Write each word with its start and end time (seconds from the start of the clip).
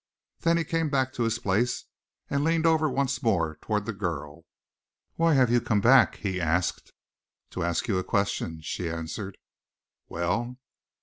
Then 0.39 0.57
he 0.57 0.63
came 0.63 0.89
back 0.89 1.13
to 1.13 1.21
his 1.21 1.37
place, 1.37 1.85
and 2.27 2.43
leaned 2.43 2.65
over 2.65 2.89
once 2.89 3.21
more 3.21 3.59
toward 3.61 3.85
the 3.85 3.93
girl. 3.93 4.45
"Why 5.15 5.35
have 5.35 5.51
you 5.51 5.61
come 5.61 5.79
back?" 5.79 6.15
he 6.15 6.41
asked. 6.41 6.91
"To 7.51 7.61
ask 7.63 7.87
you 7.87 7.99
a 7.99 8.03
question," 8.03 8.61
she 8.61 8.89
answered. 8.89 9.37
"Well?" 10.09 10.57